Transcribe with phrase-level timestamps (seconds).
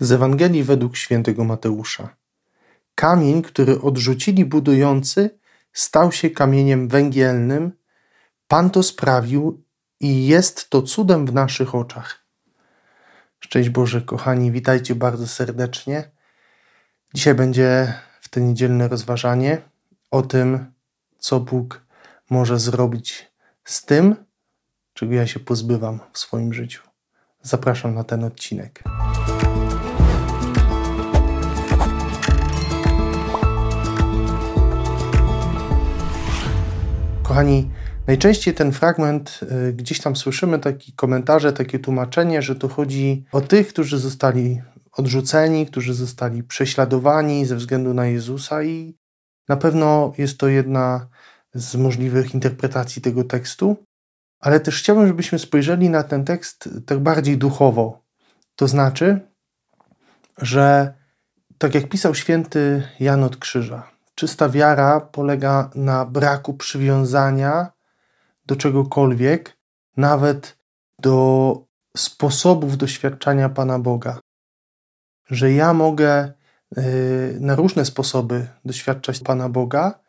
[0.00, 2.16] Z Ewangelii według świętego Mateusza.
[2.94, 5.38] Kamień, który odrzucili budujący,
[5.72, 7.72] stał się kamieniem węgielnym.
[8.48, 9.62] Pan to sprawił
[10.00, 12.24] i jest to cudem w naszych oczach.
[13.40, 16.10] Szczęść Boże, kochani, witajcie bardzo serdecznie.
[17.14, 19.62] Dzisiaj będzie w te niedzielne rozważanie
[20.10, 20.72] o tym,
[21.18, 21.86] co Bóg
[22.30, 23.32] może zrobić
[23.64, 24.16] z tym,
[24.94, 26.82] czego ja się pozbywam w swoim życiu.
[27.42, 28.82] Zapraszam na ten odcinek.
[37.38, 37.70] Kochani,
[38.06, 43.40] najczęściej ten fragment y, gdzieś tam słyszymy takie komentarze, takie tłumaczenie, że to chodzi o
[43.40, 48.94] tych, którzy zostali odrzuceni, którzy zostali prześladowani ze względu na Jezusa i
[49.48, 51.08] na pewno jest to jedna
[51.54, 53.76] z możliwych interpretacji tego tekstu,
[54.40, 58.02] ale też chciałbym, żebyśmy spojrzeli na ten tekst tak bardziej duchowo.
[58.56, 59.20] To znaczy,
[60.38, 60.94] że
[61.58, 67.72] tak jak pisał święty Jan od Krzyża, czysta wiara polega na braku przywiązania
[68.46, 69.56] do czegokolwiek,
[69.96, 70.58] nawet
[70.98, 71.56] do
[71.96, 74.18] sposobów doświadczania Pana Boga.
[75.26, 76.32] Że ja mogę
[76.78, 80.00] y, na różne sposoby doświadczać Pana Boga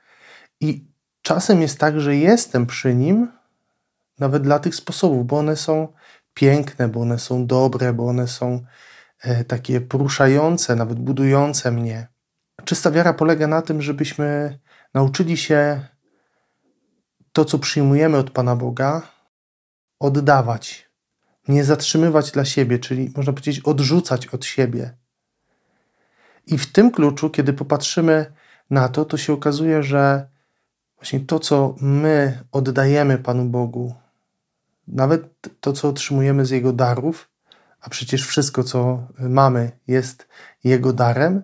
[0.59, 0.85] i
[1.21, 3.31] czasem jest tak, że jestem przy Nim
[4.19, 5.87] nawet dla tych sposobów, bo one są
[6.33, 8.65] piękne, bo one są dobre, bo one są
[9.21, 12.07] e, takie poruszające, nawet budujące mnie.
[12.65, 14.59] Czysta wiara polega na tym, żebyśmy
[14.93, 15.85] nauczyli się
[17.33, 19.01] to, co przyjmujemy od Pana Boga,
[19.99, 20.89] oddawać,
[21.47, 24.97] nie zatrzymywać dla siebie, czyli można powiedzieć, odrzucać od siebie.
[26.45, 28.33] I w tym kluczu, kiedy popatrzymy
[28.69, 30.29] na to, to się okazuje, że
[30.95, 33.95] właśnie to, co my oddajemy Panu Bogu,
[34.87, 35.21] nawet
[35.59, 37.29] to, co otrzymujemy z Jego darów,
[37.81, 40.27] a przecież wszystko, co mamy, jest
[40.63, 41.43] Jego darem,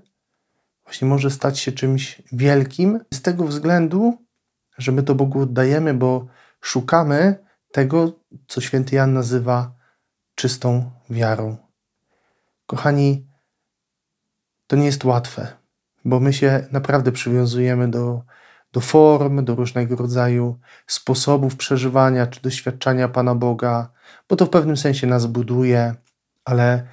[0.85, 4.17] właśnie może stać się czymś wielkim z tego względu,
[4.77, 6.27] że my to Bogu oddajemy, bo
[6.61, 9.71] szukamy tego, co święty Jan nazywa
[10.35, 11.57] czystą wiarą.
[12.65, 13.27] Kochani,
[14.67, 15.47] to nie jest łatwe,
[16.05, 18.21] bo my się naprawdę przywiązujemy do,
[18.71, 23.89] do form, do różnego rodzaju sposobów przeżywania czy doświadczania Pana Boga,
[24.29, 25.95] bo to w pewnym sensie nas buduje,
[26.45, 26.87] ale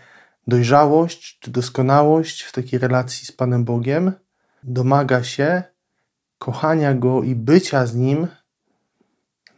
[0.46, 4.12] dojrzałość czy doskonałość w takiej relacji z Panem Bogiem
[4.62, 5.62] domaga się
[6.38, 8.26] kochania Go i bycia z Nim,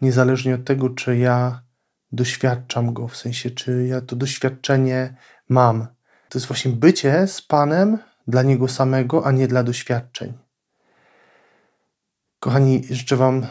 [0.01, 1.63] niezależnie od tego, czy ja
[2.13, 5.15] doświadczam Go, w sensie, czy ja to doświadczenie
[5.49, 5.87] mam.
[6.29, 10.33] To jest właśnie bycie z Panem dla Niego samego, a nie dla doświadczeń.
[12.41, 13.47] Kochani, życzę Wam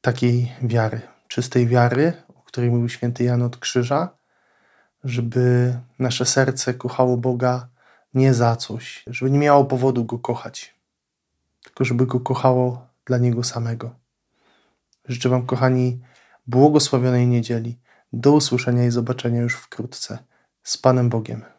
[0.00, 4.17] takiej wiary, czystej wiary, o której mówił święty Jan od Krzyża,
[5.04, 7.68] żeby nasze serce kochało Boga
[8.14, 10.74] nie za coś, żeby nie miało powodu Go kochać,
[11.64, 13.94] tylko żeby Go kochało dla Niego samego.
[15.08, 16.00] Życzę Wam, kochani,
[16.46, 17.78] błogosławionej niedzieli.
[18.12, 20.18] Do usłyszenia i zobaczenia już wkrótce.
[20.62, 21.57] Z Panem Bogiem.